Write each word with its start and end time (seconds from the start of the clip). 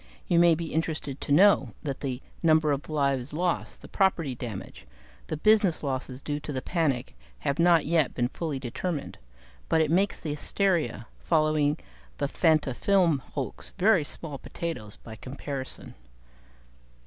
You 0.27 0.39
may 0.39 0.55
be 0.55 0.73
interested 0.73 1.21
to 1.21 1.31
know 1.31 1.73
that 1.83 1.99
the 1.99 2.23
number 2.41 2.71
of 2.71 2.89
lives 2.89 3.33
lost, 3.33 3.83
the 3.83 3.87
property 3.87 4.33
damage, 4.33 4.87
the 5.27 5.37
business 5.37 5.83
losses 5.83 6.23
due 6.23 6.39
to 6.39 6.51
the 6.51 6.59
panic, 6.63 7.15
have 7.37 7.59
not 7.59 7.85
yet 7.85 8.15
been 8.15 8.27
fully 8.29 8.57
determined; 8.57 9.19
but 9.69 9.79
it 9.79 9.91
makes 9.91 10.19
the 10.19 10.31
hysteria 10.31 11.05
following 11.19 11.77
the 12.17 12.27
Fantafilm 12.27 13.19
hoax 13.19 13.73
very 13.77 14.03
small 14.03 14.39
potatoes 14.39 14.95
by 14.97 15.15
comparison. 15.15 15.93